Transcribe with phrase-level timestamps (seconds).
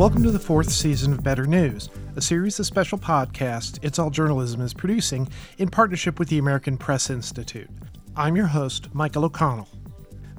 [0.00, 4.08] Welcome to the fourth season of Better News, a series of special podcasts It's All
[4.08, 5.28] Journalism is producing
[5.58, 7.68] in partnership with the American Press Institute.
[8.16, 9.68] I'm your host, Michael O'Connell.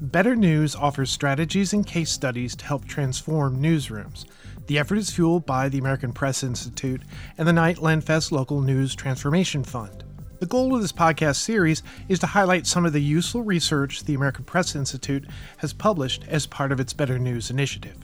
[0.01, 4.25] Better News offers strategies and case studies to help transform newsrooms.
[4.65, 7.03] The effort is fueled by the American Press Institute
[7.37, 10.03] and the Knight Lenfest Local News Transformation Fund.
[10.39, 14.15] The goal of this podcast series is to highlight some of the useful research the
[14.15, 18.00] American Press Institute has published as part of its Better News initiative.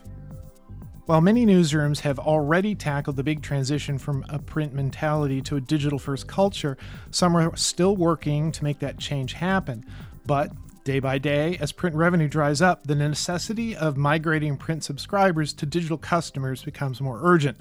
[1.07, 5.61] While many newsrooms have already tackled the big transition from a print mentality to a
[5.61, 6.77] digital first culture,
[7.11, 9.85] some are still working to make that change happen.
[10.25, 10.51] But
[10.84, 15.65] day by day, as print revenue dries up, the necessity of migrating print subscribers to
[15.65, 17.57] digital customers becomes more urgent.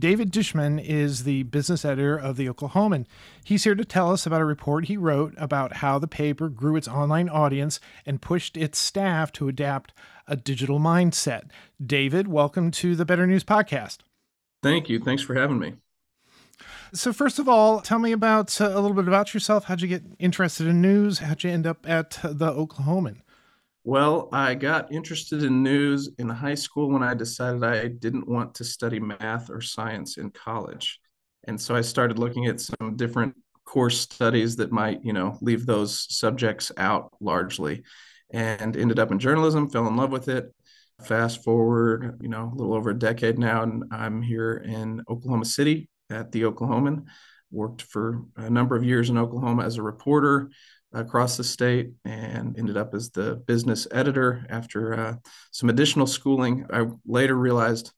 [0.00, 3.04] David Dishman is the business editor of The Oklahoman.
[3.44, 6.74] He's here to tell us about a report he wrote about how the paper grew
[6.76, 9.92] its online audience and pushed its staff to adapt
[10.26, 11.50] a digital mindset.
[11.84, 13.98] David, welcome to the Better News Podcast.
[14.62, 15.00] Thank you.
[15.00, 15.74] Thanks for having me.
[16.94, 19.64] So, first of all, tell me about uh, a little bit about yourself.
[19.64, 21.18] How'd you get interested in news?
[21.18, 23.18] How'd you end up at the Oklahoman?
[23.82, 28.54] Well, I got interested in news in high school when I decided I didn't want
[28.56, 31.00] to study math or science in college.
[31.44, 35.64] And so I started looking at some different course studies that might, you know, leave
[35.64, 37.82] those subjects out largely
[38.30, 40.52] and ended up in journalism, fell in love with it.
[41.04, 45.46] Fast forward, you know, a little over a decade now, and I'm here in Oklahoma
[45.46, 47.06] City at the Oklahoman.
[47.50, 50.50] Worked for a number of years in Oklahoma as a reporter,
[50.92, 55.14] across the state and ended up as the business editor after uh,
[55.52, 56.66] some additional schooling.
[56.72, 57.92] I later realized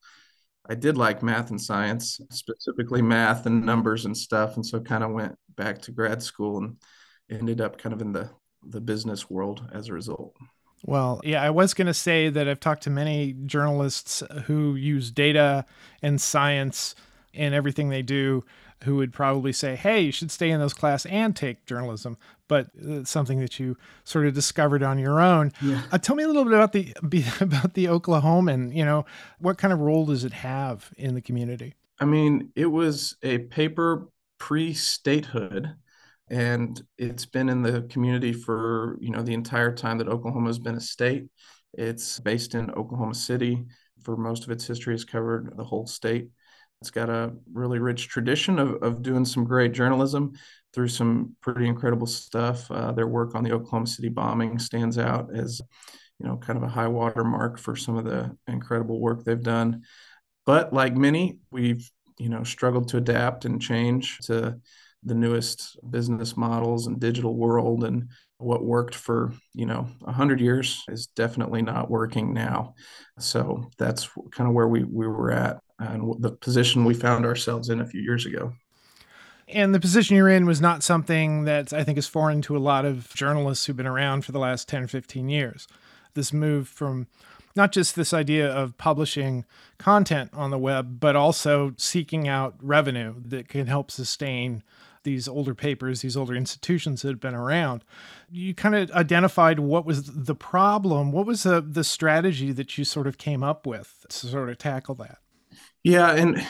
[0.68, 4.56] I did like math and science, specifically math and numbers and stuff.
[4.56, 6.76] And so kind of went back to grad school and
[7.30, 8.30] ended up kind of in the,
[8.68, 10.36] the business world as a result.
[10.84, 15.10] Well, yeah, I was going to say that I've talked to many journalists who use
[15.10, 15.64] data
[16.02, 16.94] and science
[17.32, 18.44] in everything they do
[18.84, 22.16] who would probably say, "Hey, you should stay in those class and take journalism."
[22.48, 25.52] But it's something that you sort of discovered on your own.
[25.60, 25.82] Yeah.
[25.90, 26.92] Uh, tell me a little bit about the
[27.40, 28.74] about the Oklahoman.
[28.74, 29.04] You know,
[29.38, 31.74] what kind of role does it have in the community?
[32.00, 35.74] I mean, it was a paper pre-statehood,
[36.28, 40.58] and it's been in the community for you know the entire time that Oklahoma has
[40.58, 41.26] been a state.
[41.74, 43.64] It's based in Oklahoma City.
[44.02, 46.28] For most of its history, has covered the whole state
[46.82, 50.32] it's got a really rich tradition of, of doing some great journalism
[50.74, 52.68] through some pretty incredible stuff.
[52.72, 55.60] Uh, their work on the Oklahoma City bombing stands out as,
[56.18, 59.40] you know, kind of a high water mark for some of the incredible work they've
[59.40, 59.82] done.
[60.44, 61.88] But like many, we've,
[62.18, 64.58] you know, struggled to adapt and change to
[65.04, 70.82] the newest business models and digital world and what worked for you know 100 years
[70.88, 72.74] is definitely not working now
[73.18, 77.68] so that's kind of where we, we were at and the position we found ourselves
[77.68, 78.52] in a few years ago.
[79.48, 82.58] And the position you're in was not something that I think is foreign to a
[82.58, 85.66] lot of journalists who've been around for the last 10 or 15 years.
[86.14, 87.06] This move from
[87.54, 89.44] not just this idea of publishing
[89.78, 94.62] content on the web, but also seeking out revenue that can help sustain
[95.04, 97.84] these older papers, these older institutions that have been around.
[98.30, 101.12] You kind of identified what was the problem.
[101.12, 104.58] What was the, the strategy that you sort of came up with to sort of
[104.58, 105.18] tackle that?
[105.84, 106.44] Yeah, and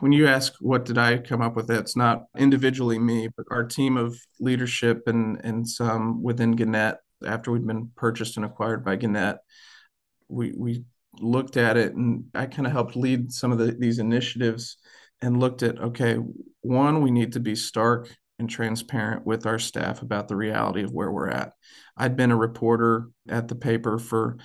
[0.00, 3.64] when you ask what did I come up with, it's not individually me, but our
[3.64, 6.96] team of leadership and and some within Gannett
[7.26, 9.38] after we'd been purchased and acquired by Gannett,
[10.28, 10.84] we we
[11.20, 14.78] looked at it and I kind of helped lead some of the, these initiatives
[15.20, 16.18] and looked at okay,
[16.62, 20.92] one we need to be stark and transparent with our staff about the reality of
[20.92, 21.52] where we're at.
[21.96, 24.38] I'd been a reporter at the paper for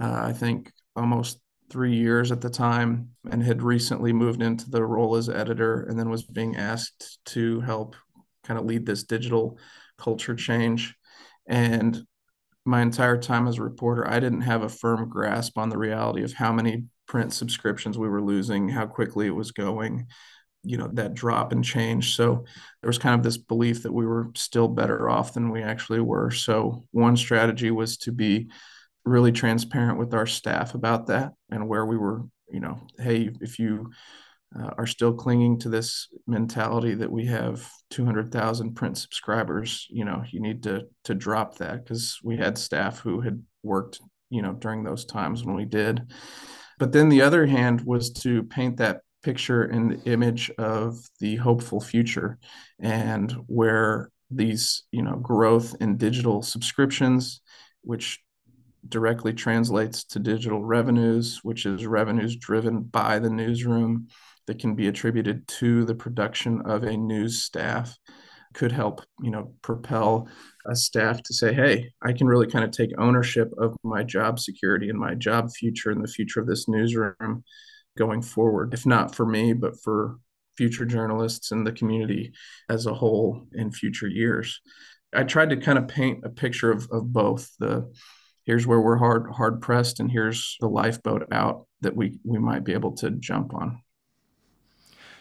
[0.00, 1.38] uh, I think almost
[1.70, 5.98] three years at the time and had recently moved into the role as editor and
[5.98, 7.94] then was being asked to help
[8.44, 9.58] kind of lead this digital
[9.98, 10.94] culture change.
[11.46, 12.02] And
[12.64, 16.22] my entire time as a reporter, I didn't have a firm grasp on the reality
[16.22, 20.06] of how many print subscriptions we were losing, how quickly it was going,
[20.62, 22.14] you know, that drop and change.
[22.14, 22.44] So
[22.82, 26.00] there was kind of this belief that we were still better off than we actually
[26.00, 26.30] were.
[26.30, 28.50] So one strategy was to be
[29.08, 33.58] really transparent with our staff about that and where we were, you know, hey, if
[33.58, 33.90] you
[34.58, 40.22] uh, are still clinging to this mentality that we have 200,000 print subscribers, you know,
[40.30, 44.00] you need to to drop that because we had staff who had worked,
[44.30, 46.02] you know, during those times when we did.
[46.78, 51.80] But then the other hand was to paint that picture and image of the hopeful
[51.80, 52.38] future
[52.78, 57.40] and where these, you know, growth in digital subscriptions,
[57.82, 58.20] which
[58.88, 64.08] directly translates to digital revenues, which is revenues driven by the newsroom
[64.46, 67.96] that can be attributed to the production of a news staff.
[68.54, 70.26] Could help you know propel
[70.66, 74.40] a staff to say hey i can really kind of take ownership of my job
[74.40, 77.44] security and my job future and the future of this newsroom
[77.98, 78.72] going forward.
[78.72, 80.16] If not for me but for
[80.58, 82.32] future journalists and the community
[82.68, 84.60] as a whole in future years.
[85.14, 87.90] I tried to kind of paint a picture of, of both the
[88.48, 92.64] here's where we're hard hard pressed and here's the lifeboat out that we we might
[92.64, 93.80] be able to jump on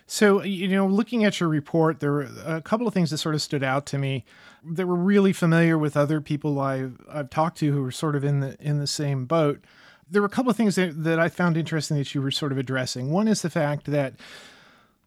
[0.09, 3.35] so, you know, looking at your report, there were a couple of things that sort
[3.35, 4.23] of stood out to me
[4.63, 8.23] that were really familiar with other people I've, I've talked to who were sort of
[8.23, 9.65] in the in the same boat.
[10.09, 12.53] There were a couple of things that, that I found interesting that you were sort
[12.53, 13.11] of addressing.
[13.11, 14.13] One is the fact that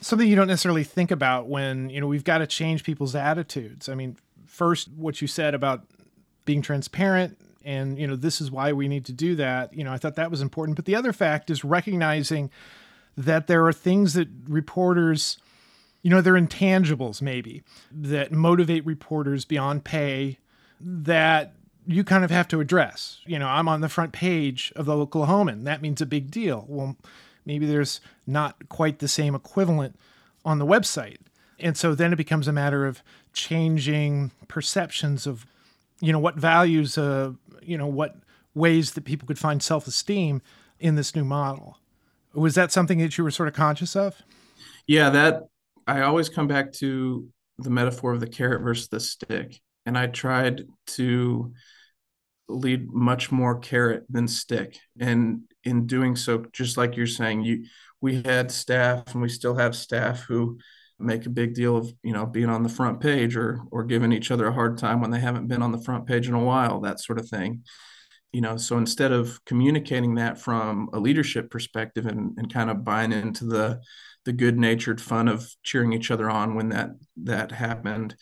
[0.02, 3.88] something you don't necessarily think about when, you know, we've got to change people's attitudes.
[3.88, 5.86] I mean, first, what you said about
[6.44, 9.74] being transparent and, you know, this is why we need to do that.
[9.74, 10.76] You know, I thought that was important.
[10.76, 12.50] But the other fact is recognizing
[13.16, 15.38] that there are things that reporters,
[16.02, 17.62] you know, they're intangibles maybe
[17.92, 20.38] that motivate reporters beyond pay
[20.80, 21.52] that
[21.86, 23.20] you kind of have to address.
[23.26, 25.64] You know, I'm on the front page of the Oklahoman.
[25.64, 26.64] That means a big deal.
[26.68, 26.96] Well,
[27.44, 29.98] maybe there's not quite the same equivalent
[30.44, 31.18] on the website.
[31.58, 33.02] And so then it becomes a matter of
[33.32, 35.46] changing perceptions of,
[36.00, 37.32] you know, what values, uh,
[37.66, 38.16] you know, what
[38.54, 40.42] ways that people could find self esteem
[40.78, 41.78] in this new model.
[42.32, 44.16] Was that something that you were sort of conscious of?
[44.86, 45.42] Yeah, that
[45.86, 47.28] I always come back to
[47.58, 49.60] the metaphor of the carrot versus the stick.
[49.86, 51.52] And I tried to
[52.48, 54.78] lead much more carrot than stick.
[54.98, 57.64] And in doing so, just like you're saying, you
[58.00, 60.58] we had staff and we still have staff who
[61.00, 64.12] make a big deal of you know being on the front page or or giving
[64.12, 66.44] each other a hard time when they haven't been on the front page in a
[66.44, 67.62] while that sort of thing.
[68.32, 72.84] You know so instead of communicating that from a leadership perspective and, and kind of
[72.84, 73.80] buying into the
[74.24, 76.90] the good natured fun of cheering each other on when that
[77.24, 78.14] that happened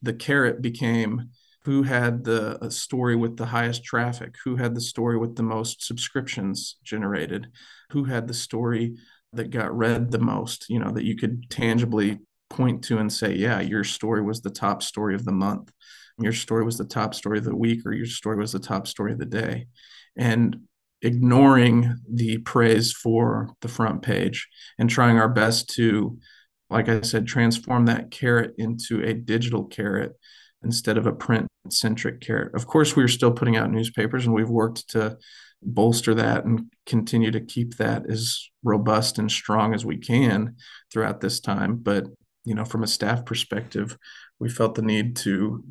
[0.00, 1.28] the carrot became
[1.64, 5.84] who had the story with the highest traffic who had the story with the most
[5.84, 7.48] subscriptions generated
[7.90, 8.96] who had the story
[9.32, 12.18] that got read the most you know that you could tangibly
[12.50, 15.72] point to and say yeah your story was the top story of the month.
[16.18, 18.86] Your story was the top story of the week or your story was the top
[18.86, 19.66] story of the day.
[20.16, 20.56] And
[21.00, 24.48] ignoring the praise for the front page
[24.78, 26.16] and trying our best to
[26.70, 30.12] like i said transform that carrot into a digital carrot
[30.62, 32.54] instead of a print centric carrot.
[32.54, 35.16] Of course we are still putting out newspapers and we've worked to
[35.62, 40.56] bolster that and continue to keep that as robust and strong as we can
[40.92, 42.06] throughout this time but
[42.44, 43.96] you know from a staff perspective
[44.38, 45.62] we felt the need to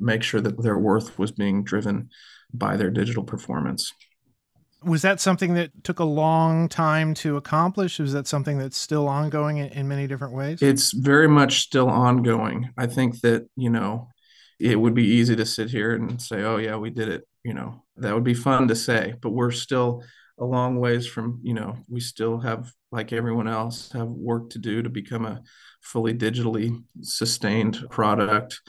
[0.00, 2.10] make sure that their worth was being driven
[2.52, 3.92] by their digital performance.
[4.82, 8.00] Was that something that took a long time to accomplish?
[8.00, 10.62] Is that something that's still ongoing in many different ways?
[10.62, 12.70] It's very much still ongoing.
[12.78, 14.08] I think that, you know,
[14.58, 17.24] it would be easy to sit here and say, oh, yeah, we did it.
[17.44, 20.02] You know, that would be fun to say, but we're still
[20.40, 24.58] a long ways from, you know, we still have, like everyone else, have work to
[24.58, 25.42] do to become a
[25.82, 28.60] fully digitally sustained product.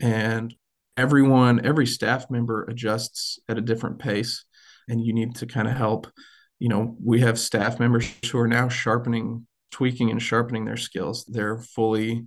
[0.00, 0.54] And
[0.96, 4.44] everyone, every staff member adjusts at a different pace,
[4.88, 6.08] and you need to kind of help.
[6.58, 11.24] You know, we have staff members who are now sharpening, tweaking, and sharpening their skills.
[11.26, 12.26] They're fully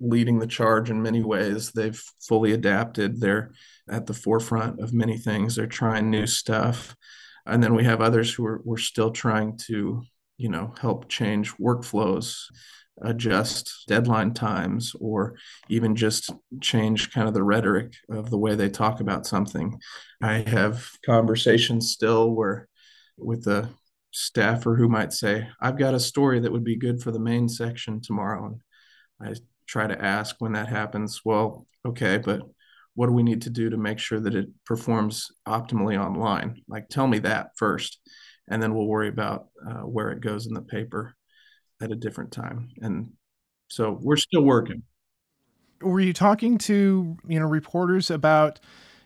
[0.00, 1.70] leading the charge in many ways.
[1.72, 3.20] They've fully adapted.
[3.20, 3.52] They're
[3.90, 5.54] at the forefront of many things.
[5.54, 6.96] They're trying new stuff.
[7.48, 10.02] And then we have others who are we're still trying to,
[10.36, 12.36] you know, help change workflows
[13.02, 15.36] adjust deadline times or
[15.68, 19.78] even just change kind of the rhetoric of the way they talk about something.
[20.22, 22.68] I have conversations still where
[23.16, 23.68] with a
[24.10, 27.48] staffer who might say, I've got a story that would be good for the main
[27.48, 28.46] section tomorrow.
[28.46, 28.60] And
[29.20, 32.42] I try to ask when that happens, well, okay, but
[32.98, 36.60] what do we need to do to make sure that it performs optimally online?
[36.66, 38.00] Like, tell me that first,
[38.48, 41.14] and then we'll worry about uh, where it goes in the paper
[41.80, 42.70] at a different time.
[42.82, 43.12] And
[43.68, 44.82] so we're still working.
[45.80, 48.58] Were you talking to, you know, reporters about,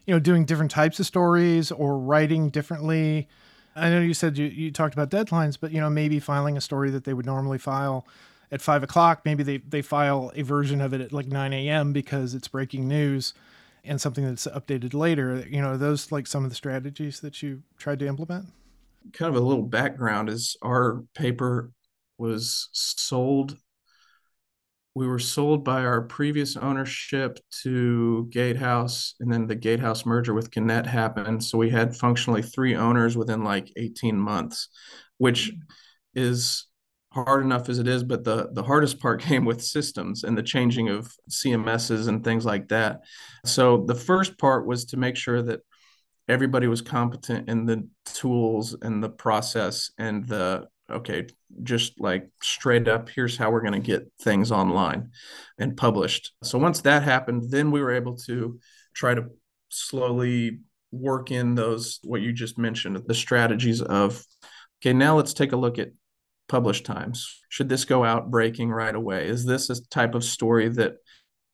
[0.06, 3.28] you know, doing different types of stories or writing differently?
[3.76, 6.62] I know you said you, you talked about deadlines, but, you know, maybe filing a
[6.62, 8.06] story that they would normally file
[8.50, 11.92] at five o'clock, maybe they, they file a version of it at like 9 a.m.
[11.92, 13.34] because it's breaking news
[13.84, 15.44] and something that's updated later.
[15.48, 18.46] You know, those like some of the strategies that you tried to implement?
[19.12, 21.72] Kind of a little background is our paper
[22.18, 23.56] was sold
[24.94, 30.50] we were sold by our previous ownership to Gatehouse, and then the Gatehouse merger with
[30.50, 31.42] Gannett happened.
[31.42, 34.68] So we had functionally three owners within like 18 months,
[35.16, 35.52] which
[36.14, 36.66] is
[37.12, 40.42] hard enough as it is, but the the hardest part came with systems and the
[40.42, 43.00] changing of CMSs and things like that.
[43.44, 45.60] So the first part was to make sure that
[46.28, 51.26] everybody was competent in the tools and the process and the okay,
[51.62, 55.10] just like straight up, here's how we're going to get things online
[55.58, 56.32] and published.
[56.42, 58.58] So once that happened, then we were able to
[58.94, 59.26] try to
[59.70, 64.22] slowly work in those, what you just mentioned, the strategies of,
[64.80, 65.92] okay, now let's take a look at
[66.52, 67.40] publish times.
[67.48, 69.26] Should this go out breaking right away?
[69.26, 70.96] Is this a type of story that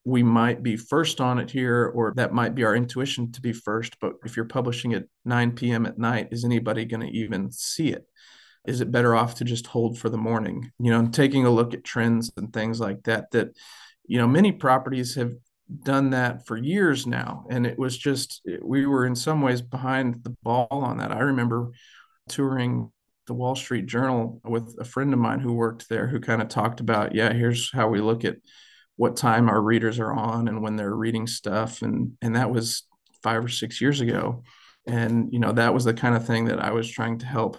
[0.05, 3.53] we might be first on it here, or that might be our intuition to be
[3.53, 3.95] first?
[4.01, 5.87] But if you're publishing at 9 p.m.
[5.87, 8.07] at night, is anybody going to even see it?
[8.67, 11.73] is it better off to just hold for the morning you know taking a look
[11.73, 13.49] at trends and things like that that
[14.05, 15.33] you know many properties have
[15.85, 20.23] done that for years now and it was just we were in some ways behind
[20.25, 21.71] the ball on that i remember
[22.29, 22.91] touring
[23.29, 26.49] the wall street journal with a friend of mine who worked there who kind of
[26.49, 28.37] talked about yeah here's how we look at
[28.97, 32.83] what time our readers are on and when they're reading stuff and and that was
[33.23, 34.43] five or six years ago.
[34.87, 37.59] And you know that was the kind of thing that i was trying to help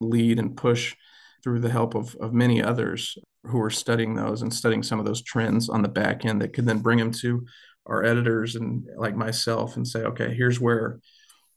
[0.00, 0.94] lead and push
[1.42, 5.04] through the help of, of many others who were studying those and studying some of
[5.04, 7.46] those trends on the back end that could then bring them to
[7.86, 10.98] our editors and like myself and say, okay, here's where,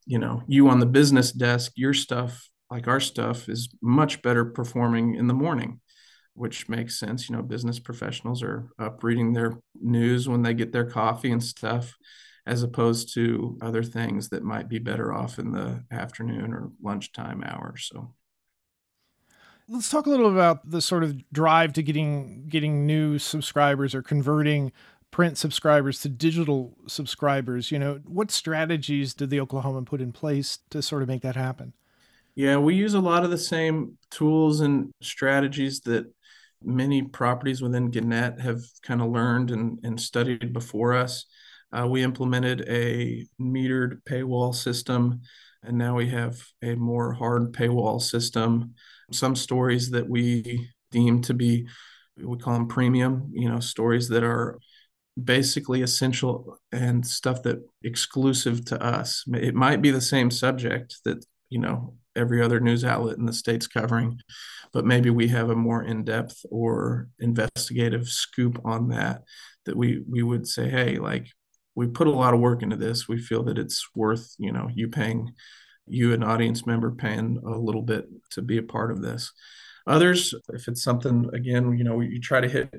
[0.05, 4.45] you know, you on the business desk, your stuff, like our stuff, is much better
[4.45, 5.79] performing in the morning,
[6.33, 7.29] which makes sense.
[7.29, 11.43] You know, business professionals are up reading their news when they get their coffee and
[11.43, 11.95] stuff
[12.45, 17.43] as opposed to other things that might be better off in the afternoon or lunchtime
[17.43, 17.89] hours.
[17.91, 18.13] So
[19.69, 24.01] Let's talk a little about the sort of drive to getting getting new subscribers or
[24.01, 24.71] converting
[25.11, 27.69] print subscribers to digital subscribers.
[27.69, 31.35] You know, what strategies did the Oklahoman put in place to sort of make that
[31.35, 31.73] happen?
[32.37, 36.05] Yeah, we use a lot of the same tools and strategies that
[36.63, 41.25] many properties within Gannett have kind of learned and, and studied before us.
[41.73, 45.21] Uh, we implemented a metered paywall system,
[45.63, 48.75] and now we have a more hard paywall system
[49.11, 51.67] some stories that we deem to be
[52.17, 54.59] we call them premium you know stories that are
[55.21, 61.25] basically essential and stuff that exclusive to us it might be the same subject that
[61.49, 64.19] you know every other news outlet in the state's covering
[64.73, 69.23] but maybe we have a more in-depth or investigative scoop on that
[69.65, 71.27] that we we would say hey like
[71.77, 73.07] we put a lot of work into this.
[73.07, 75.31] We feel that it's worth you know you paying
[75.85, 79.31] you an audience member paying a little bit to be a part of this.
[79.85, 82.73] Others if it's something again you know you try to hit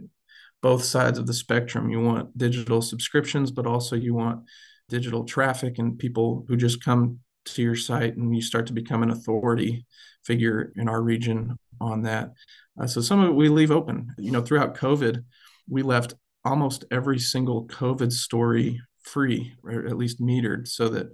[0.61, 1.89] both sides of the spectrum.
[1.89, 4.41] You want digital subscriptions but also you want
[4.89, 7.21] digital traffic and people who just come
[7.55, 9.87] to your site and you start to become an authority
[10.25, 12.33] figure in our region on that.
[12.81, 14.15] Uh, so some of it we leave open.
[14.19, 15.25] You know throughout covid
[15.69, 16.15] we left
[16.45, 21.09] almost every single covid story free or at least metered so that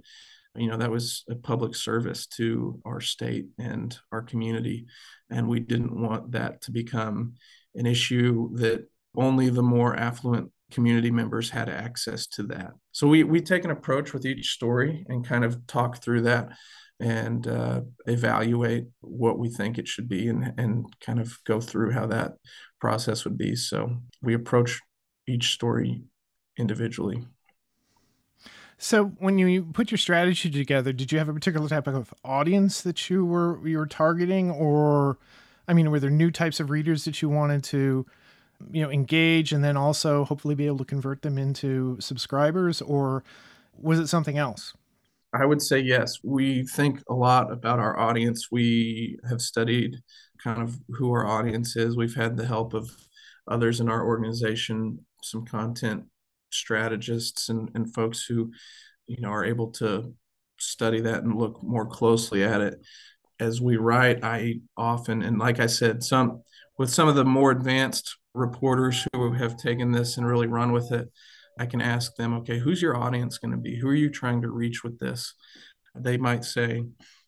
[0.55, 4.85] you know that was a public service to our state and our community.
[5.29, 7.33] And we didn't want that to become
[7.73, 12.71] an issue that only the more affluent community members had access to that.
[12.91, 16.49] So we we take an approach with each story and kind of talk through that
[16.99, 21.91] and uh, evaluate what we think it should be and and kind of go through
[21.91, 22.33] how that
[22.79, 23.55] process would be.
[23.55, 24.79] So we approach
[25.27, 26.03] each story
[26.57, 27.25] individually.
[28.77, 32.81] So when you put your strategy together, did you have a particular type of audience
[32.81, 35.17] that you were you were targeting, or
[35.67, 38.05] I mean, were there new types of readers that you wanted to,
[38.71, 43.23] you know, engage and then also hopefully be able to convert them into subscribers, or
[43.77, 44.73] was it something else?
[45.33, 46.19] I would say yes.
[46.23, 48.47] We think a lot about our audience.
[48.51, 49.97] We have studied
[50.41, 51.97] kind of who our audience is.
[51.97, 52.89] We've had the help of
[53.47, 56.05] others in our organization, some content
[56.51, 58.51] strategists and, and folks who
[59.07, 60.13] you know are able to
[60.57, 62.75] study that and look more closely at it
[63.39, 66.41] as we write i often and like i said some
[66.77, 70.91] with some of the more advanced reporters who have taken this and really run with
[70.91, 71.09] it
[71.57, 73.77] i can ask them okay who's your audience going to be?
[73.79, 75.33] Who are you trying to reach with this?
[75.95, 76.83] They might say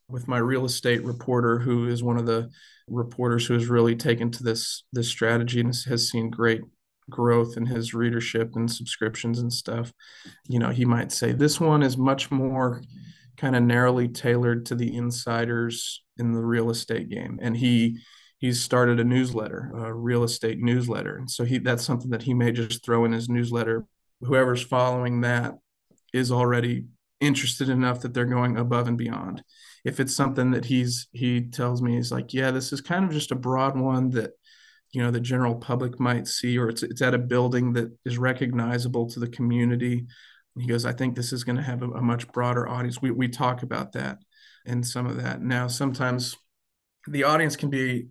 [0.09, 2.49] with my real estate reporter who is one of the
[2.87, 6.61] reporters who has really taken to this this strategy and has seen great
[7.09, 9.93] growth in his readership and subscriptions and stuff,
[10.47, 12.81] you know, he might say this one is much more
[13.37, 17.39] kind of narrowly tailored to the insiders in the real estate game.
[17.41, 17.99] And he
[18.39, 21.17] he's started a newsletter, a real estate newsletter.
[21.17, 23.85] And so he that's something that he may just throw in his newsletter.
[24.21, 25.55] Whoever's following that
[26.13, 26.85] is already
[27.19, 29.43] interested enough that they're going above and beyond.
[29.83, 33.11] If it's something that he's he tells me he's like, yeah, this is kind of
[33.11, 34.31] just a broad one that
[34.91, 38.17] you know the general public might see, or it's it's at a building that is
[38.17, 40.05] recognizable to the community.
[40.57, 43.01] he goes, I think this is going to have a, a much broader audience.
[43.01, 44.19] We we talk about that
[44.65, 45.41] and some of that.
[45.41, 46.35] Now, sometimes
[47.07, 48.07] the audience can be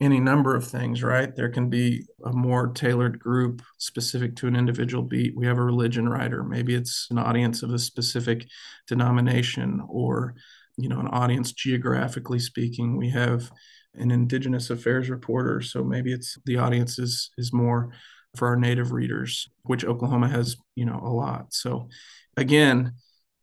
[0.00, 1.34] any number of things, right?
[1.36, 5.36] There can be a more tailored group specific to an individual beat.
[5.36, 6.42] We have a religion writer.
[6.42, 8.46] Maybe it's an audience of a specific
[8.88, 10.34] denomination or,
[10.78, 12.96] you know, an audience geographically speaking.
[12.96, 13.50] We have
[13.94, 15.60] an indigenous affairs reporter.
[15.60, 17.92] So maybe it's the audience is is more
[18.36, 21.52] for our native readers, which Oklahoma has, you know, a lot.
[21.52, 21.88] So
[22.36, 22.92] again,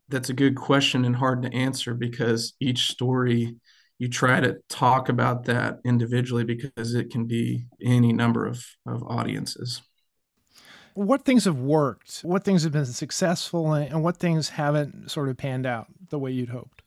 [0.08, 3.56] that's a good question and hard to answer because each story
[3.98, 9.02] you try to talk about that individually because it can be any number of, of
[9.02, 9.82] audiences.
[10.94, 12.20] What things have worked?
[12.20, 16.30] What things have been successful and what things haven't sort of panned out the way
[16.30, 16.82] you'd hoped?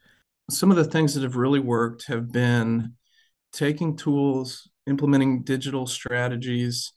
[0.50, 2.94] Some of the things that have really worked have been
[3.54, 6.94] taking tools, implementing digital strategies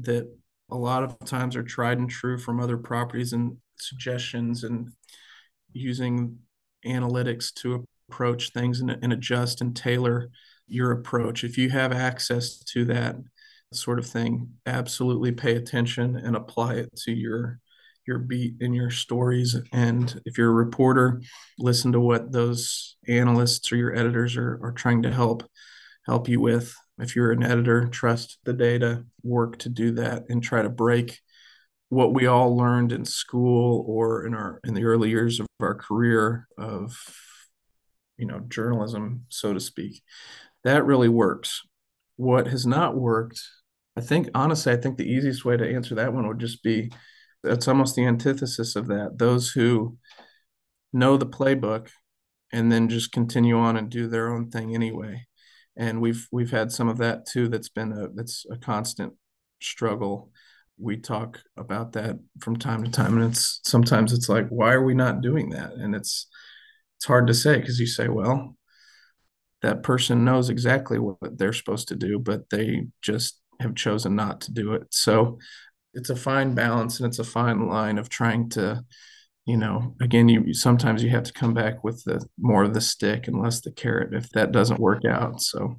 [0.00, 0.26] that
[0.70, 4.90] a lot of times are tried and true from other properties and suggestions and
[5.72, 6.38] using
[6.86, 10.30] analytics to approach things and, and adjust and tailor
[10.66, 11.44] your approach.
[11.44, 13.16] If you have access to that
[13.72, 17.60] sort of thing, absolutely pay attention and apply it to your
[18.06, 19.56] your beat and your stories.
[19.72, 21.22] And if you're a reporter,
[21.58, 25.48] listen to what those analysts or your editors are, are trying to help
[26.06, 26.74] help you with.
[26.98, 31.18] If you're an editor, trust the data, work to do that and try to break
[31.88, 35.74] what we all learned in school or in our in the early years of our
[35.74, 36.96] career of
[38.16, 40.02] you know journalism so to speak
[40.64, 41.60] that really works.
[42.16, 43.40] What has not worked
[43.96, 46.90] i think honestly i think the easiest way to answer that one would just be
[47.42, 49.98] that's almost the antithesis of that those who
[50.92, 51.88] know the playbook
[52.54, 55.26] and then just continue on and do their own thing anyway.
[55.76, 59.12] And we've we've had some of that too that's been a that's a constant
[59.60, 60.30] struggle.
[60.78, 64.84] We talk about that from time to time and it's sometimes it's like why are
[64.84, 65.72] we not doing that?
[65.72, 66.28] And it's
[67.04, 68.56] it's hard to say because you say, well,
[69.60, 74.40] that person knows exactly what they're supposed to do, but they just have chosen not
[74.40, 74.84] to do it.
[74.90, 75.38] So
[75.92, 78.82] it's a fine balance and it's a fine line of trying to,
[79.44, 82.80] you know, again, you sometimes you have to come back with the more of the
[82.80, 85.42] stick and less the carrot if that doesn't work out.
[85.42, 85.76] So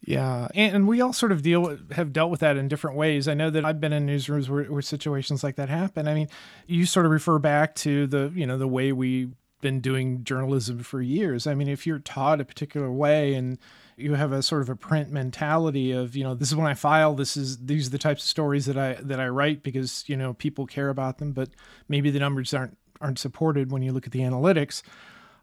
[0.00, 3.28] yeah, and we all sort of deal with, have dealt with that in different ways.
[3.28, 6.08] I know that I've been in newsrooms where, where situations like that happen.
[6.08, 6.28] I mean,
[6.66, 9.28] you sort of refer back to the you know the way we
[9.62, 11.46] been doing journalism for years.
[11.46, 13.56] I mean, if you're taught a particular way and
[13.96, 16.74] you have a sort of a print mentality of, you know, this is when I
[16.74, 20.04] file, this is these are the types of stories that I that I write because,
[20.06, 21.48] you know, people care about them, but
[21.88, 24.82] maybe the numbers aren't aren't supported when you look at the analytics.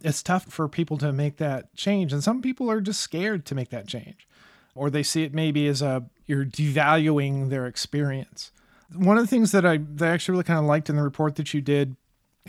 [0.02, 3.56] It's tough for people to make that change and some people are just scared to
[3.56, 4.28] make that change.
[4.76, 8.52] Or they see it maybe as a you're devaluing their experience.
[8.94, 11.04] One of the things that I that I actually really kind of liked in the
[11.04, 11.96] report that you did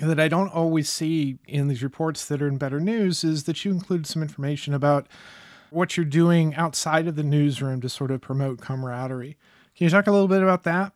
[0.00, 3.64] that I don't always see in these reports that are in Better News is that
[3.64, 5.06] you include some information about
[5.70, 9.36] what you're doing outside of the newsroom to sort of promote camaraderie.
[9.76, 10.92] Can you talk a little bit about that?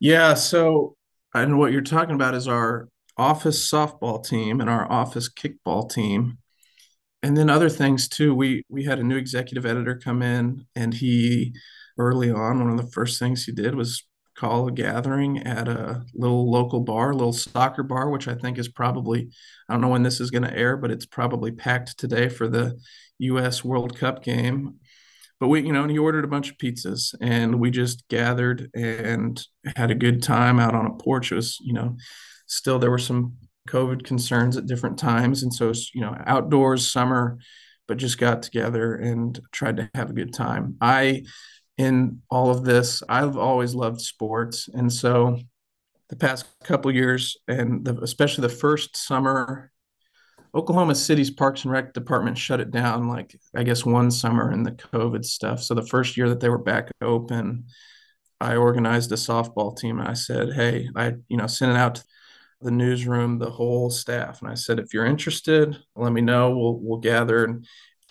[0.00, 0.34] Yeah.
[0.34, 0.96] So,
[1.34, 6.38] and what you're talking about is our office softball team and our office kickball team.
[7.22, 8.34] And then other things too.
[8.34, 11.54] We we had a new executive editor come in and he
[11.98, 14.02] early on, one of the first things he did was
[14.36, 18.58] call a gathering at a little local bar, a little soccer bar, which I think
[18.58, 19.30] is probably,
[19.68, 22.48] I don't know when this is going to air, but it's probably packed today for
[22.48, 22.78] the
[23.18, 24.76] US World Cup game.
[25.38, 28.70] But we, you know, and he ordered a bunch of pizzas and we just gathered
[28.74, 29.44] and
[29.76, 31.32] had a good time out on a porch.
[31.32, 31.96] It was, you know,
[32.46, 33.36] still there were some
[33.68, 35.42] COVID concerns at different times.
[35.42, 37.38] And so, you know, outdoors, summer,
[37.88, 40.76] but just got together and tried to have a good time.
[40.80, 41.24] I,
[41.82, 43.02] in all of this.
[43.08, 45.38] I've always loved sports, and so
[46.08, 49.72] the past couple years, and the, especially the first summer,
[50.54, 53.08] Oklahoma City's Parks and Rec department shut it down.
[53.08, 55.62] Like I guess one summer in the COVID stuff.
[55.62, 57.66] So the first year that they were back open,
[58.40, 61.96] I organized a softball team, and I said, "Hey, I you know sent it out."
[61.96, 62.04] to
[62.60, 66.56] the newsroom, the whole staff, and I said, "If you're interested, let me know.
[66.56, 67.66] We'll we'll gather." And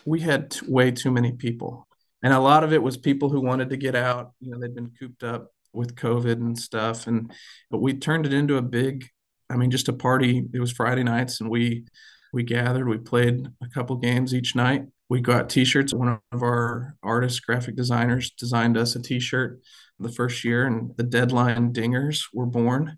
[0.05, 1.87] we had t- way too many people
[2.23, 4.33] and a lot of it was people who wanted to get out.
[4.39, 7.31] You know, they'd been cooped up with COVID and stuff, and
[7.69, 9.07] but we turned it into a big.
[9.49, 10.43] I mean, just a party.
[10.53, 11.85] It was Friday nights, and we
[12.33, 12.87] we gathered.
[12.87, 14.85] We played a couple games each night.
[15.09, 19.59] we got t-shirts one of our artists, graphic designers designed us a t-shirt
[19.99, 22.97] the first year and the deadline dingers were born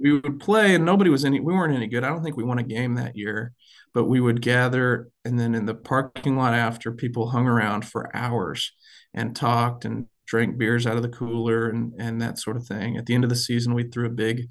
[0.00, 2.44] we would play and nobody was any we weren't any good i don't think we
[2.44, 3.52] won a game that year
[3.94, 8.14] but we would gather and then in the parking lot after people hung around for
[8.14, 8.72] hours
[9.14, 12.96] and talked and drank beers out of the cooler and and that sort of thing
[12.96, 14.46] at the end of the season we threw a big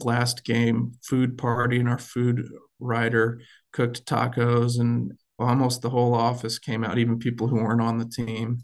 [0.00, 2.46] last game food party and our food
[2.78, 3.40] writer
[3.72, 8.06] cooked tacos and almost the whole office came out, even people who weren't on the
[8.06, 8.58] team,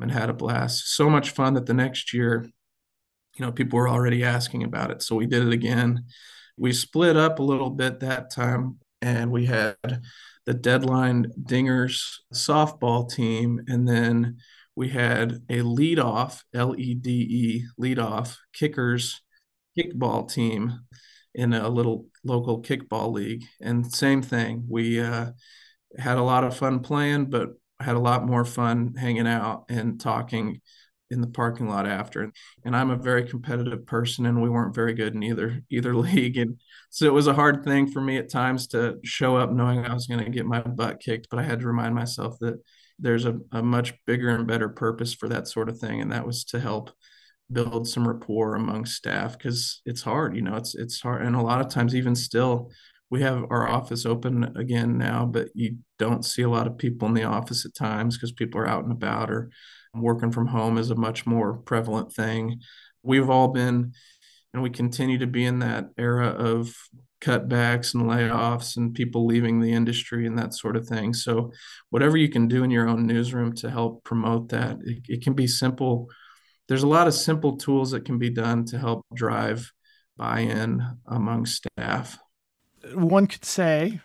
[0.00, 0.94] and had a blast.
[0.94, 2.46] So much fun that the next year,
[3.36, 5.02] you know, people were already asking about it.
[5.02, 6.04] So we did it again.
[6.56, 9.76] We split up a little bit that time, and we had
[10.46, 12.00] the deadline dingers
[12.32, 14.38] softball team, and then
[14.74, 19.20] we had a lede off L E D E lede off kickers
[19.78, 20.80] kickball team
[21.34, 23.44] in a little local kickball league.
[23.60, 25.32] And same thing, we uh,
[25.98, 30.00] had a lot of fun playing, but had a lot more fun hanging out and
[30.00, 30.60] talking
[31.10, 32.30] in the parking lot after.
[32.64, 36.36] And I'm a very competitive person and we weren't very good in either either league.
[36.36, 39.84] And so it was a hard thing for me at times to show up knowing
[39.84, 42.60] I was going to get my butt kicked, but I had to remind myself that
[42.98, 46.00] there's a, a much bigger and better purpose for that sort of thing.
[46.00, 46.90] And that was to help
[47.50, 51.22] build some rapport among staff because it's hard, you know, it's it's hard.
[51.22, 52.70] And a lot of times even still
[53.10, 57.08] we have our office open again now, but you don't see a lot of people
[57.08, 59.50] in the office at times because people are out and about or
[59.94, 62.60] working from home is a much more prevalent thing.
[63.02, 63.92] We've all been,
[64.52, 66.74] and we continue to be in that era of
[67.20, 71.12] cutbacks and layoffs and people leaving the industry and that sort of thing.
[71.14, 71.52] So,
[71.90, 75.34] whatever you can do in your own newsroom to help promote that, it, it can
[75.34, 76.08] be simple.
[76.68, 79.72] There's a lot of simple tools that can be done to help drive
[80.16, 82.18] buy in among staff
[82.94, 84.00] one could say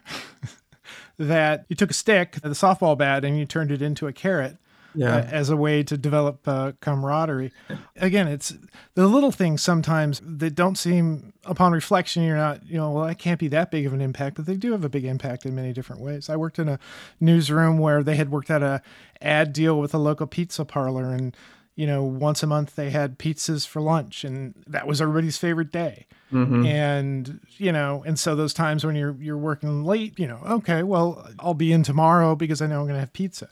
[1.18, 4.58] that you took a stick, the softball bat, and you turned it into a carrot.
[4.96, 5.16] Yeah.
[5.16, 7.52] Uh, as a way to develop uh, camaraderie.
[7.96, 8.54] Again, it's
[8.94, 13.18] the little things sometimes that don't seem, upon reflection, you're not, you know, well, that
[13.18, 15.56] can't be that big of an impact, but they do have a big impact in
[15.56, 16.30] many different ways.
[16.30, 16.80] I worked in a
[17.20, 18.82] newsroom where they had worked out a
[19.22, 21.36] ad deal with a local pizza parlor, and
[21.76, 25.72] you know, once a month they had pizzas for lunch, and that was everybody's favorite
[25.72, 26.06] day.
[26.32, 26.66] Mm-hmm.
[26.66, 30.84] And you know, and so those times when you're you're working late, you know, okay,
[30.84, 33.50] well, I'll be in tomorrow because I know I'm going to have pizza.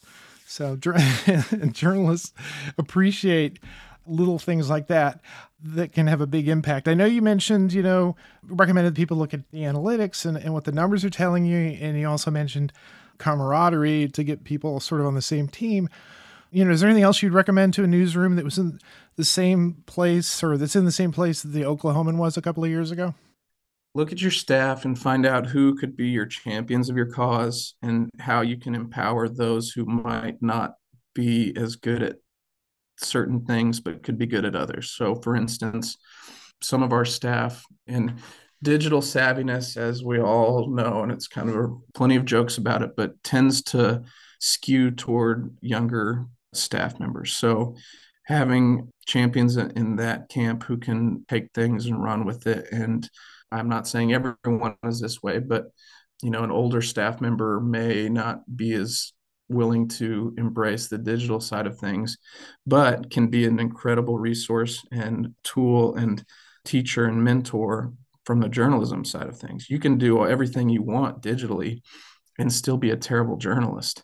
[0.52, 0.76] So
[1.72, 2.34] journalists
[2.78, 3.60] appreciate
[4.06, 5.22] little things like that
[5.64, 6.88] that can have a big impact.
[6.88, 10.66] I know you mentioned, you know, recommended people look at the analytics and, and what
[10.66, 12.74] the numbers are telling you, and you also mentioned
[13.18, 15.88] camaraderie to get people sort of on the same team
[16.52, 18.80] you know, is there anything else you'd recommend to a newsroom that was in
[19.16, 22.64] the same place or that's in the same place that the Oklahoman was a couple
[22.64, 23.16] of years ago?
[23.94, 27.76] Look at your staff and find out who could be your champions of your cause
[27.82, 30.76] and how you can empower those who might not
[31.14, 32.16] be as good at
[32.98, 34.92] certain things but could be good at others.
[34.92, 35.98] So, for instance,
[36.62, 38.16] some of our staff and
[38.64, 42.92] digital savviness, as we all know, and it's kind of plenty of jokes about it,
[42.96, 44.04] but tends to
[44.40, 47.34] skew toward younger staff members.
[47.34, 47.76] So
[48.26, 52.68] having champions in that camp who can take things and run with it.
[52.72, 53.10] And
[53.52, 55.66] I'm not saying everyone is this way, but
[56.22, 59.14] you know, an older staff member may not be as
[59.50, 62.18] willing to embrace the digital side of things,
[62.66, 66.24] but can be an incredible resource and tool and
[66.64, 67.94] teacher and mentor
[68.26, 69.70] from the journalism side of things.
[69.70, 71.82] You can do everything you want digitally
[72.38, 74.04] and still be a terrible journalist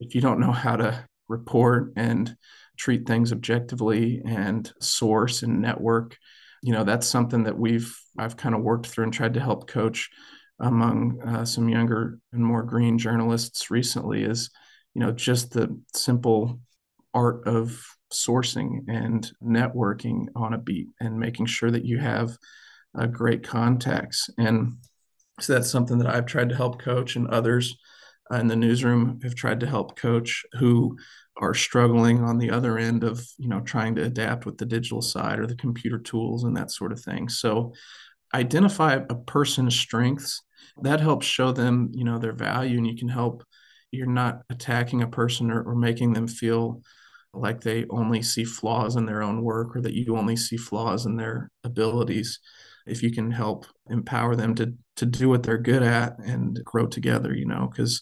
[0.00, 2.36] if you don't know how to report and
[2.76, 6.16] treat things objectively and source and network
[6.64, 9.68] you know that's something that we've i've kind of worked through and tried to help
[9.68, 10.08] coach
[10.60, 14.50] among uh, some younger and more green journalists recently is
[14.94, 16.58] you know just the simple
[17.12, 22.36] art of sourcing and networking on a beat and making sure that you have
[22.98, 24.30] uh, great contacts.
[24.38, 24.74] And
[25.40, 27.76] so that's something that i've tried to help coach and others
[28.32, 30.96] uh, in the newsroom have tried to help coach who
[31.36, 35.02] are struggling on the other end of you know trying to adapt with the digital
[35.02, 37.28] side or the computer tools and that sort of thing.
[37.28, 37.72] So
[38.32, 40.42] identify a person's strengths.
[40.82, 43.44] That helps show them you know their value and you can help.
[43.90, 46.82] You're not attacking a person or, or making them feel
[47.32, 51.06] like they only see flaws in their own work or that you only see flaws
[51.06, 52.40] in their abilities.
[52.86, 56.86] If you can help empower them to to do what they're good at and grow
[56.86, 58.00] together you know because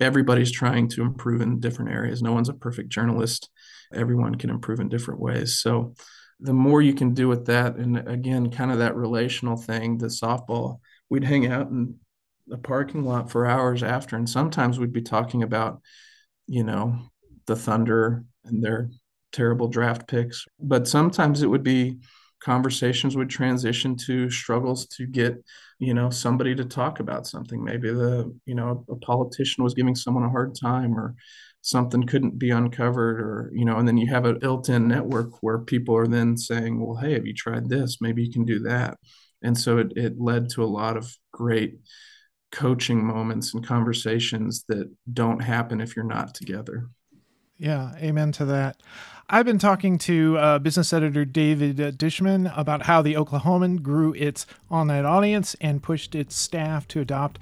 [0.00, 2.22] everybody's trying to improve in different areas.
[2.22, 3.50] No one's a perfect journalist.
[3.92, 5.58] Everyone can improve in different ways.
[5.58, 5.94] So
[6.40, 10.06] the more you can do with that and again kind of that relational thing the
[10.08, 11.94] softball we'd hang out in
[12.48, 15.80] the parking lot for hours after and sometimes we'd be talking about
[16.46, 16.98] you know,
[17.46, 18.90] the Thunder and their
[19.32, 20.46] terrible draft picks.
[20.60, 21.98] But sometimes it would be
[22.44, 25.42] conversations would transition to struggles to get
[25.78, 27.64] you know somebody to talk about something.
[27.64, 31.14] Maybe the you know a politician was giving someone a hard time or
[31.62, 35.58] something couldn't be uncovered or you know and then you have a built-in network where
[35.58, 38.00] people are then saying well hey have you tried this?
[38.00, 38.98] Maybe you can do that.
[39.42, 41.76] And so it, it led to a lot of great
[42.52, 46.88] coaching moments and conversations that don't happen if you're not together
[47.58, 48.76] yeah amen to that
[49.28, 54.12] I've been talking to uh, business editor David uh, Dishman about how the Oklahoman grew
[54.12, 57.38] its online audience and pushed its staff to adopt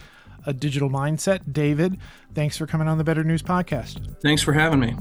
[0.47, 1.53] a digital mindset.
[1.53, 1.99] David,
[2.35, 4.17] thanks for coming on the Better News Podcast.
[4.23, 4.97] Thanks for having me.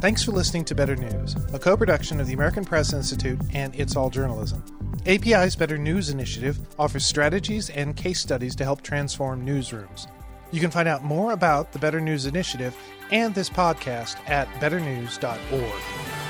[0.00, 3.74] Thanks for listening to Better News, a co production of the American Press Institute and
[3.74, 4.62] It's All Journalism.
[5.06, 10.06] API's Better News initiative offers strategies and case studies to help transform newsrooms.
[10.52, 12.76] You can find out more about the Better News Initiative
[13.10, 16.21] and this podcast at betternews.org.